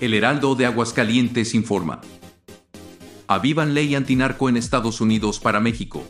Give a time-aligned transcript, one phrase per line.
[0.00, 2.00] El Heraldo de Aguascalientes informa.
[3.28, 6.02] Avivan ley antinarco en Estados Unidos para México.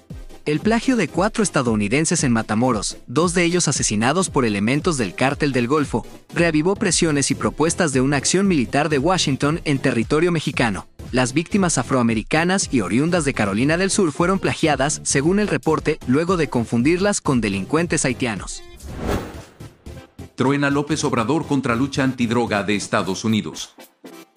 [0.46, 5.52] El plagio de cuatro estadounidenses en Matamoros, dos de ellos asesinados por elementos del cártel
[5.52, 10.86] del Golfo, reavivó presiones y propuestas de una acción militar de Washington en territorio mexicano.
[11.12, 16.36] Las víctimas afroamericanas y oriundas de Carolina del Sur fueron plagiadas, según el reporte, luego
[16.36, 18.62] de confundirlas con delincuentes haitianos.
[20.36, 23.76] Truena López Obrador contra lucha antidroga de Estados Unidos.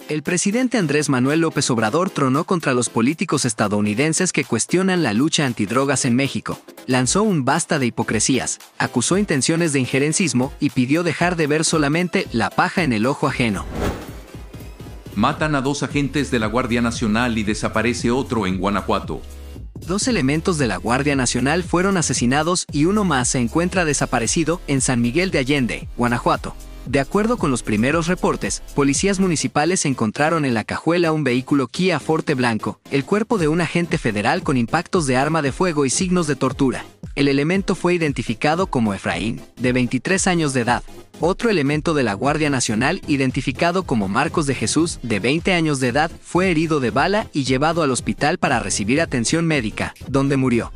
[0.10, 5.48] El presidente Andrés Manuel López Obrador tronó contra los políticos estadounidenses que cuestionan la lucha
[5.48, 11.36] antidrogas en México, lanzó un basta de hipocresías, acusó intenciones de injerencismo y pidió dejar
[11.36, 13.66] de ver solamente la paja en el ojo ajeno.
[15.16, 19.24] Matan a dos agentes de la Guardia Nacional y desaparece otro en Guanajuato.
[19.88, 24.82] Dos elementos de la Guardia Nacional fueron asesinados y uno más se encuentra desaparecido en
[24.82, 26.54] San Miguel de Allende, Guanajuato.
[26.86, 32.02] De acuerdo con los primeros reportes, policías municipales encontraron en la cajuela un vehículo Kia
[32.02, 35.90] Forte blanco, el cuerpo de un agente federal con impactos de arma de fuego y
[35.90, 36.84] signos de tortura.
[37.18, 40.84] El elemento fue identificado como Efraín, de 23 años de edad.
[41.20, 45.88] Otro elemento de la Guardia Nacional, identificado como Marcos de Jesús, de 20 años de
[45.88, 50.72] edad, fue herido de bala y llevado al hospital para recibir atención médica, donde murió.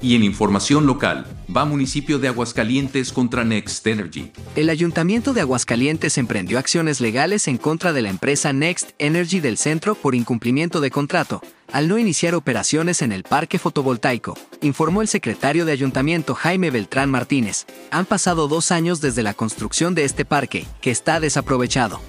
[0.00, 4.30] Y en información local, va municipio de Aguascalientes contra Next Energy.
[4.54, 9.58] El ayuntamiento de Aguascalientes emprendió acciones legales en contra de la empresa Next Energy del
[9.58, 15.08] centro por incumplimiento de contrato, al no iniciar operaciones en el parque fotovoltaico, informó el
[15.08, 17.66] secretario de ayuntamiento Jaime Beltrán Martínez.
[17.90, 22.00] Han pasado dos años desde la construcción de este parque, que está desaprovechado.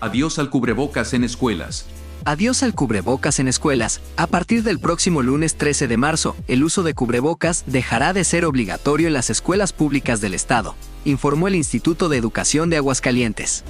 [0.00, 1.86] Adiós al cubrebocas en escuelas.
[2.24, 4.00] Adiós al cubrebocas en escuelas.
[4.16, 8.44] A partir del próximo lunes 13 de marzo, el uso de cubrebocas dejará de ser
[8.44, 13.64] obligatorio en las escuelas públicas del Estado, informó el Instituto de Educación de Aguascalientes.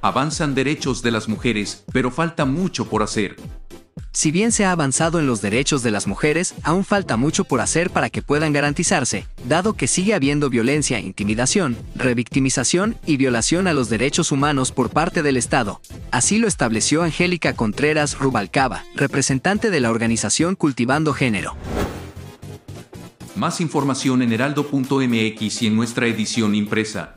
[0.00, 3.36] Avanzan derechos de las mujeres, pero falta mucho por hacer.
[4.14, 7.60] Si bien se ha avanzado en los derechos de las mujeres, aún falta mucho por
[7.60, 13.72] hacer para que puedan garantizarse, dado que sigue habiendo violencia, intimidación, revictimización y violación a
[13.72, 15.80] los derechos humanos por parte del Estado.
[16.12, 21.56] Así lo estableció Angélica Contreras Rubalcaba, representante de la organización Cultivando Género.
[23.34, 27.16] Más información en heraldo.mx y en nuestra edición impresa.